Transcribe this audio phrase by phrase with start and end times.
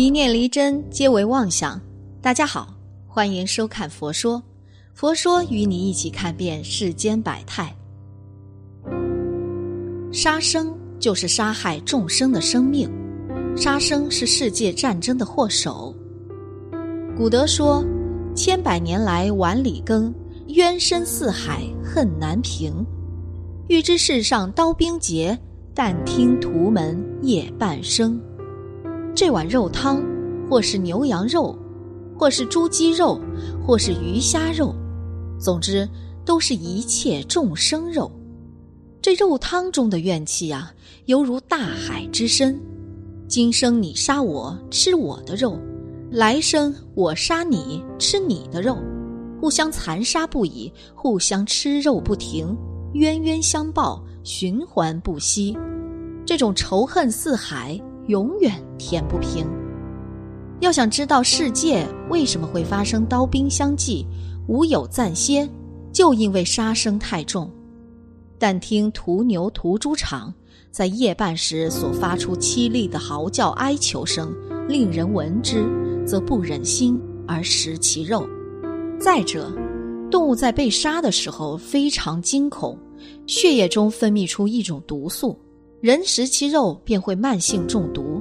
[0.00, 1.78] 一念离真，皆为妄想。
[2.22, 2.74] 大家好，
[3.06, 4.38] 欢迎收看《佛说》，
[4.94, 7.70] 佛说与你一起看遍世间百态。
[10.10, 12.90] 杀生就是杀害众生的生命，
[13.54, 15.94] 杀生是世界战争的祸首。
[17.14, 17.84] 古德说
[18.34, 20.14] ：“千百年来碗里羹，
[20.46, 22.72] 冤深似海恨难平。
[23.68, 25.38] 欲知世上刀兵劫，
[25.74, 28.18] 但听屠门夜半声。”
[29.20, 30.02] 这碗肉汤，
[30.48, 31.54] 或是牛羊肉，
[32.18, 33.20] 或是猪鸡肉，
[33.62, 34.74] 或是鱼虾肉，
[35.38, 35.86] 总之
[36.24, 38.10] 都是一切众生肉。
[39.02, 40.72] 这肉汤中的怨气啊，
[41.04, 42.58] 犹如大海之深。
[43.28, 45.58] 今生你杀我，吃我的肉；
[46.10, 48.78] 来生我杀你，吃你的肉，
[49.38, 52.56] 互相残杀不已，互相吃肉不停，
[52.94, 55.54] 冤冤相报，循环不息。
[56.24, 57.78] 这种仇恨似海。
[58.06, 59.46] 永远填不平。
[60.60, 64.06] 要想知道世界为什么会发生刀兵相继、
[64.46, 65.48] 无有暂歇，
[65.92, 67.50] 就因为杀声太重。
[68.38, 70.32] 但听屠牛、屠猪场
[70.70, 74.34] 在夜半时所发出凄厉的嚎叫、哀求声，
[74.68, 75.64] 令人闻之
[76.06, 78.28] 则不忍心而食其肉。
[78.98, 79.50] 再者，
[80.10, 82.78] 动物在被杀的时候非常惊恐，
[83.26, 85.38] 血液中分泌出一种毒素。
[85.80, 88.20] 人食其肉便会慢性中毒，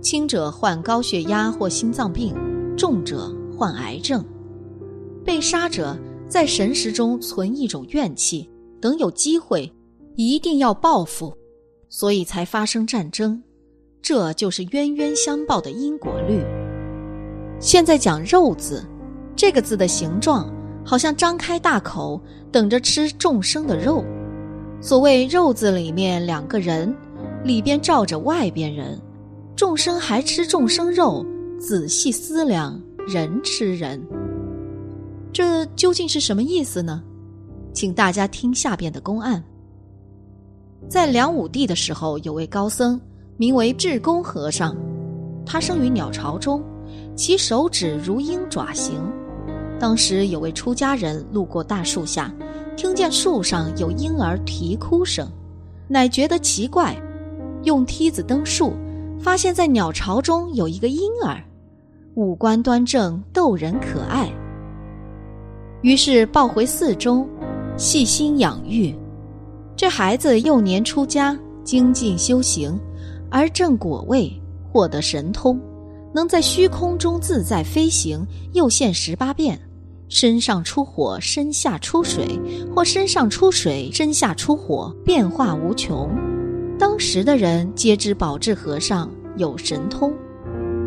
[0.00, 2.32] 轻者患高血压或心脏病，
[2.76, 4.24] 重者患癌症。
[5.24, 8.48] 被杀者在神识中存一种怨气，
[8.80, 9.68] 等有机会，
[10.14, 11.36] 一定要报复，
[11.88, 13.42] 所以才发生战争。
[14.00, 16.44] 这就是冤冤相报的因果律。
[17.58, 18.86] 现在讲“肉”字，
[19.34, 20.48] 这个字的形状
[20.84, 22.22] 好像张开大口，
[22.52, 24.04] 等着吃众生的肉。
[24.84, 26.94] 所谓“肉”字里面两个人，
[27.42, 29.00] 里边罩着外边人，
[29.56, 31.24] 众生还吃众生肉，
[31.58, 32.78] 仔细思量，
[33.08, 33.98] 人吃人，
[35.32, 37.02] 这究竟是什么意思呢？
[37.72, 39.42] 请大家听下边的公案。
[40.86, 43.00] 在梁武帝的时候，有位高僧，
[43.38, 44.76] 名为智公和尚，
[45.46, 46.62] 他生于鸟巢中，
[47.16, 49.00] 其手指如鹰爪形。
[49.80, 52.30] 当时有位出家人路过大树下。
[52.76, 55.30] 听见树上有婴儿啼哭声，
[55.88, 56.96] 乃觉得奇怪，
[57.62, 58.72] 用梯子登树，
[59.18, 61.42] 发现在鸟巢中有一个婴儿，
[62.14, 64.28] 五官端正，逗人可爱。
[65.82, 67.28] 于是抱回寺中，
[67.76, 68.94] 细心养育。
[69.76, 72.78] 这孩子幼年出家，精进修行，
[73.30, 74.32] 而正果位，
[74.72, 75.60] 获得神通，
[76.12, 79.60] 能在虚空中自在飞行，又现十八变。
[80.14, 82.38] 身上出火，身下出水，
[82.72, 86.08] 或身上出水，身下出火，变化无穷。
[86.78, 90.14] 当时的人皆知宝智和尚有神通。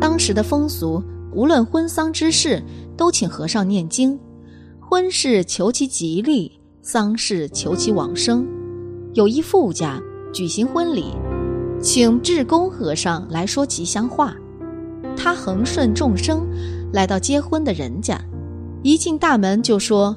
[0.00, 2.62] 当时的风俗，无论婚丧之事，
[2.96, 4.16] 都请和尚念经。
[4.78, 8.46] 婚事求其吉利，丧事求其往生。
[9.14, 10.00] 有一富家
[10.32, 11.06] 举行婚礼，
[11.82, 14.36] 请智公和尚来说吉祥话。
[15.16, 16.46] 他恒顺众生，
[16.92, 18.16] 来到结婚的人家。
[18.86, 20.16] 一进大门就说：“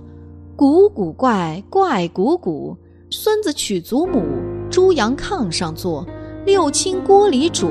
[0.56, 2.78] 古古怪怪古古，
[3.09, 4.22] 孙子娶祖母，
[4.69, 6.06] 猪羊炕上坐，
[6.46, 7.68] 六亲锅里煮，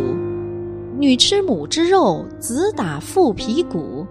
[0.98, 4.04] 女吃母之肉，子打父皮骨。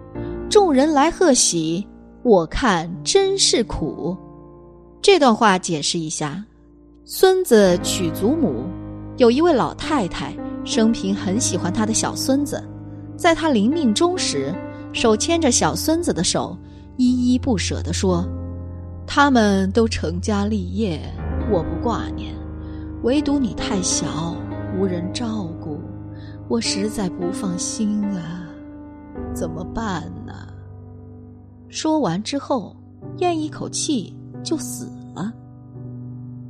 [0.49, 1.85] 众人来贺喜，
[2.23, 4.15] 我看真是苦。”
[5.03, 6.41] 这段话解释一下：
[7.03, 8.63] 孙子娶祖母，
[9.17, 10.33] 有一位老太太
[10.63, 12.63] 生平很喜欢她的小孙子，
[13.17, 14.55] 在她临命终时，
[14.93, 16.57] 手牵着小孙子的手。
[16.97, 18.27] 依依不舍地说
[19.05, 20.99] ：“他们都成家立业，
[21.51, 22.35] 我不挂念，
[23.03, 24.35] 唯独你太小，
[24.77, 25.79] 无人照顾，
[26.47, 28.47] 我实在不放心啊，
[29.33, 30.33] 怎么办呢？”
[31.69, 32.75] 说完之后，
[33.17, 35.31] 咽一口气就死了。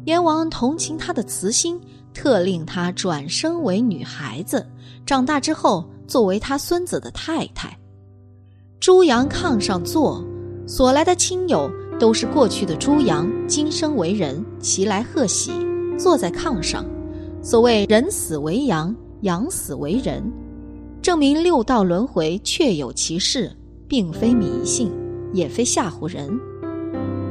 [0.06, 1.78] 阎王同情他的慈心，
[2.14, 4.66] 特令他转生为女孩子，
[5.06, 7.78] 长大之后作为他孙子的太太。
[8.80, 10.26] 猪羊炕上坐。
[10.68, 15.50] 所来的亲友都是过去的猪羊，今生为人，齐来贺喜，
[15.98, 16.86] 坐在炕上。
[17.42, 20.22] 所谓人死为羊，羊死为人，
[21.02, 23.50] 证明六道轮回确有其事，
[23.88, 24.92] 并非迷信，
[25.32, 26.38] 也非吓唬人。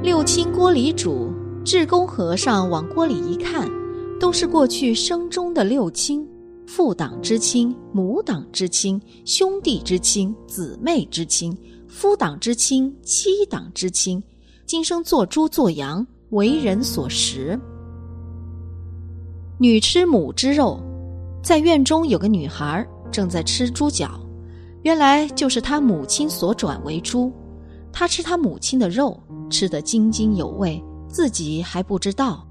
[0.02, 1.30] 六亲锅里煮，
[1.62, 3.70] 智公和尚往锅里一看，
[4.18, 6.26] 都是过去生中的六亲：
[6.66, 11.54] 父党之亲、母党之亲、兄弟之亲、姊妹之亲。
[11.98, 14.22] 夫党之亲，妻党之亲，
[14.66, 17.58] 今生做猪做羊，为人所食。
[19.58, 20.78] 女吃母之肉，
[21.43, 24.20] 在院中有个女孩正在吃猪脚，
[24.82, 27.32] 原来就是她母亲所转为猪，
[27.90, 29.19] 她吃她母亲的肉，
[29.49, 32.46] 吃得津津有味，自己还不知道。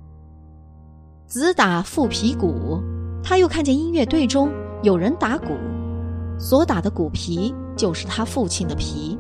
[1.27, 2.81] 子打父皮鼓，
[3.21, 4.51] 他又看见音乐队中
[4.81, 5.53] 有人打鼓，
[6.39, 9.15] 所打的鼓皮就是他父亲的皮，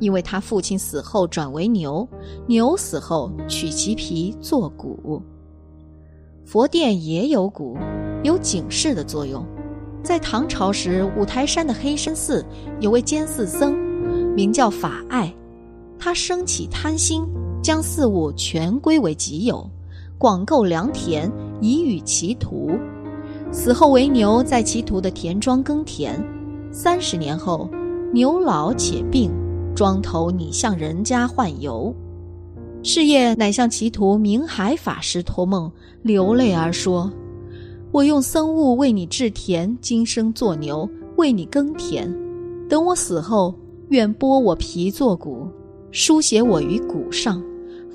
[0.00, 2.08] 因为他父亲死后转为牛，
[2.48, 5.22] 牛死后取其皮做鼓。
[6.44, 7.76] 佛殿也有鼓，
[8.24, 9.46] 有警示的作用。
[10.02, 12.44] 在唐朝时，五台山的黑山寺
[12.80, 13.76] 有位监寺僧，
[14.34, 15.32] 名叫法爱。
[15.98, 17.22] 他生起贪心，
[17.62, 19.68] 将寺物全归为己有，
[20.16, 21.30] 广购良田
[21.60, 22.70] 以与其徒。
[23.52, 26.18] 死后为牛在其徒的田庄耕田。
[26.72, 27.68] 三十年后，
[28.12, 29.30] 牛老且病，
[29.80, 31.94] 庄头你向人家换油。
[32.82, 35.72] 是夜乃向其徒明海法师托梦，
[36.02, 37.10] 流泪而说。
[37.90, 40.86] 我用僧物为你制田，今生做牛
[41.16, 42.14] 为你耕田。
[42.68, 43.54] 等我死后，
[43.88, 45.48] 愿剥我皮做骨，
[45.90, 47.42] 书写我于鼓上。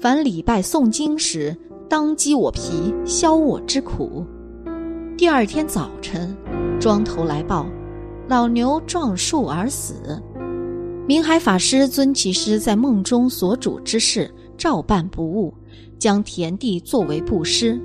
[0.02, 1.56] 凡礼拜诵经时，
[1.88, 4.26] 当击我皮，消我之苦。
[5.16, 6.36] 第二天早晨，
[6.80, 7.68] 庄头来报，
[8.28, 10.20] 老牛撞树而死。
[11.08, 15.54] 明海法师遵其师在梦中所嘱之事，照办不误，
[16.00, 17.80] 将田地作为布施。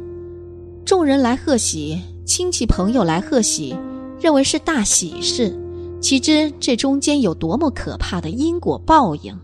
[0.86, 3.76] 众人来贺喜，亲戚朋友来贺喜，
[4.18, 5.54] 认为是大喜事。
[6.00, 9.38] 岂知这中间有多么可怕的因果报应？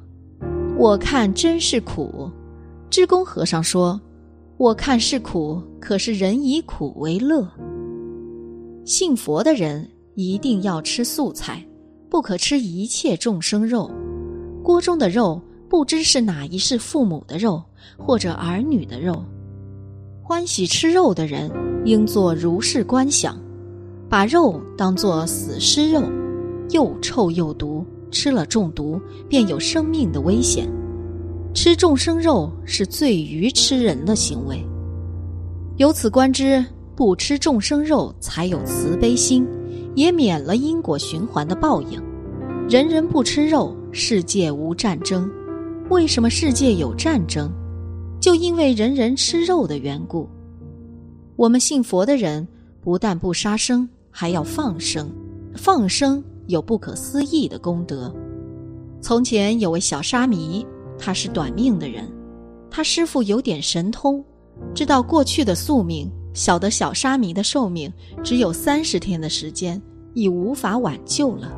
[0.79, 2.31] 我看真是苦。
[2.89, 4.01] 智公和尚说
[4.57, 7.47] ：“我看是苦，可是人以苦为乐。
[8.87, 11.63] 信佛的人一定要吃素菜，
[12.09, 13.91] 不可吃一切众生肉。
[14.63, 17.63] 锅中的肉，不知是哪一世父母的肉，
[17.99, 19.25] 或者儿女的肉。”
[20.23, 21.51] 欢喜吃肉的人，
[21.85, 23.41] 应做如是观想：
[24.09, 26.03] 把肉当作死尸肉，
[26.71, 30.69] 又臭又毒，吃了中毒，便有生命的危险。
[31.55, 34.61] 吃众生肉是最愚吃人的行为。
[35.77, 36.65] 由此观之，
[36.97, 39.47] 不吃众生肉才有慈悲心，
[39.97, 42.01] 也免了因果循环的报应。
[42.69, 45.29] 人人不吃肉，世界无战争。
[45.89, 47.51] 为什么世界有战争？
[48.21, 50.29] 就因为人人吃肉的缘故，
[51.37, 52.47] 我们信佛的人
[52.81, 55.11] 不但不杀生，还要放生。
[55.55, 58.13] 放生有不可思议的功德。
[59.01, 60.67] 从前有位小沙弥，
[60.99, 62.07] 他是短命的人，
[62.71, 64.25] 他师傅有点神通，
[64.75, 67.93] 知道过去的宿命，晓得小沙弥的寿命
[68.25, 69.81] 只有三十天的时间，
[70.17, 71.53] 已无法挽救了，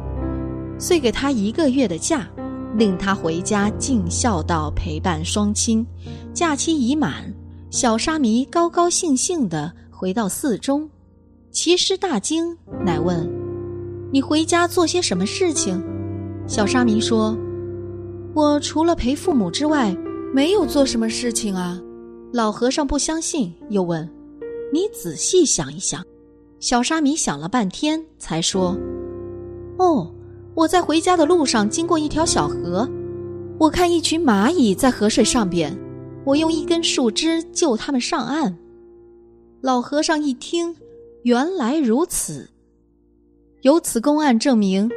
[0.80, 2.28] 遂给他一个月的假。
[2.76, 5.84] 令他回家尽孝道，陪伴双亲。
[6.34, 7.34] 假期已满，
[7.70, 10.88] 小沙弥高高兴兴地回到寺中。
[11.50, 13.28] 齐师大惊，乃问
[14.12, 15.82] ：“你回家做些什么事情？”
[16.46, 17.36] 小沙弥说
[18.34, 19.96] ：“我除了陪父母之外，
[20.34, 21.80] 没有做什么事情啊。”
[22.32, 24.08] 老和尚不相信，又问
[24.72, 26.04] ：“你仔细想一想。”
[26.60, 28.76] 小沙弥想了半天，才说
[29.78, 30.12] ：“哦。”
[30.54, 32.88] 我在回家的路上经过一条小河，
[33.60, 35.78] 我看一群蚂蚁在河水上边，
[36.24, 38.58] 我用一根树枝救他们上岸。
[39.60, 40.74] 老和尚一听，
[41.22, 42.50] 原来如此。
[43.62, 44.90] 由此公案证明，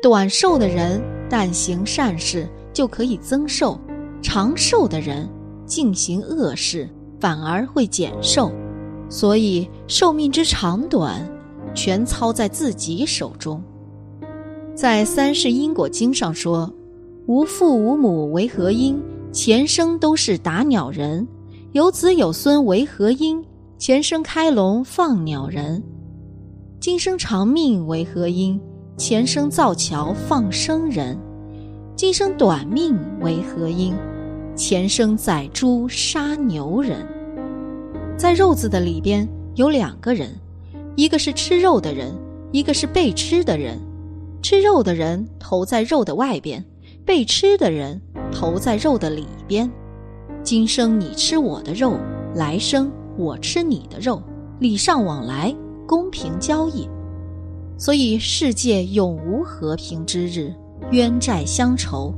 [0.00, 3.76] 短寿的人但行善事就可以增寿，
[4.22, 5.28] 长寿的人
[5.66, 6.88] 进行恶事
[7.18, 8.52] 反而会减寿。
[9.10, 11.28] 所以寿命之长短，
[11.74, 13.60] 全操在自己手中。
[14.74, 16.72] 在《三世因果经》上说
[17.26, 19.02] ：“无父无母为何因？
[19.32, 21.26] 前生都是打鸟人；
[21.72, 23.44] 有子有孙为何因？
[23.78, 25.82] 前生开笼放鸟人。
[26.78, 28.60] 今生长命为何因？
[28.96, 31.18] 前生造桥放生人。
[31.96, 33.92] 今生短命为何因？
[34.54, 37.04] 前生宰猪杀牛人。”
[38.20, 40.38] 在“肉”字的里边有两个人，
[40.94, 42.14] 一个是吃肉的人，
[42.52, 43.80] 一个是被吃的人。
[44.42, 46.62] 吃肉的人投在肉的外边，
[47.02, 47.98] 被吃的人
[48.30, 49.70] 投在肉的里边。
[50.42, 51.98] 今生你吃我的肉，
[52.34, 54.22] 来生我吃你的肉，
[54.58, 56.86] 礼尚往来，公平交易。
[57.78, 60.54] 所以世界永无和平之日，
[60.90, 62.12] 冤债相仇，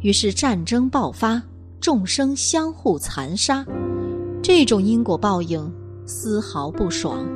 [0.00, 1.42] 于是战争爆发，
[1.82, 3.62] 众生相互残杀。
[4.46, 5.72] 这种因果报应
[6.04, 7.26] 丝毫不爽。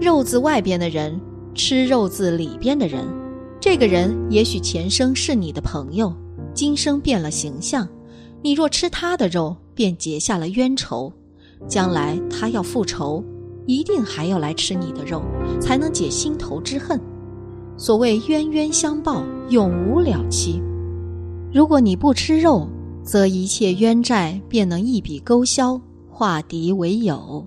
[0.00, 1.20] 肉字外边的人。
[1.54, 3.04] 吃肉字里边的人，
[3.58, 6.14] 这个人也许前生是你的朋友，
[6.54, 7.88] 今生变了形象。
[8.42, 11.12] 你若吃他的肉，便结下了冤仇，
[11.66, 13.24] 将来他要复仇，
[13.66, 15.20] 一定还要来吃你的肉，
[15.60, 17.00] 才能解心头之恨。
[17.76, 20.62] 所谓冤冤相报，永无了期。
[21.52, 22.68] 如果你不吃肉，
[23.02, 25.80] 则一切冤债便能一笔勾销，
[26.18, 27.46] 化敌为友。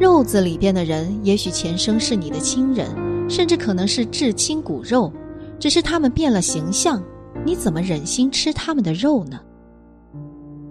[0.00, 2.88] 肉子里边的人，也许前生是你的亲人，
[3.30, 5.12] 甚至可能是至亲骨肉，
[5.56, 7.00] 只是他们变了形象，
[7.46, 9.38] 你怎么忍心吃他们的肉呢？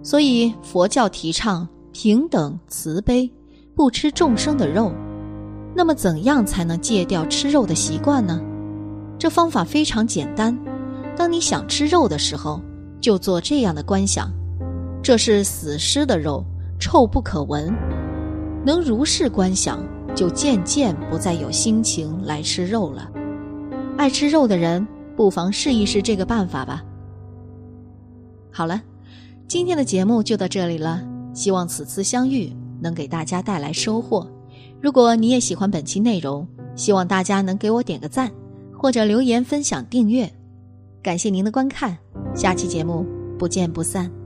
[0.02, 3.32] 所以佛教提倡平等慈悲，
[3.74, 4.92] 不吃众生的肉。
[5.74, 8.38] 那么，怎样才能戒掉吃肉的习惯呢？
[9.18, 10.54] 这方法非常简单，
[11.16, 12.60] 当你想吃肉的时候。
[13.00, 14.30] 就做这样的观想，
[15.02, 16.44] 这是死尸的肉，
[16.80, 17.72] 臭不可闻。
[18.64, 23.08] 能如是观想，就渐渐不再有心情来吃肉了。
[23.96, 26.82] 爱吃肉的人，不妨试一试这个办法吧。
[28.50, 28.82] 好了，
[29.46, 31.02] 今天的节目就到这里了。
[31.32, 34.28] 希望此次相遇能给大家带来收获。
[34.80, 38.30] 如果你也喜欢本期内容，希望大家能给我点个赞，
[38.76, 40.30] 或者留言分享订阅。
[41.02, 41.96] 感谢您的观看。
[42.34, 43.06] 下期节目
[43.38, 44.19] 不见不散。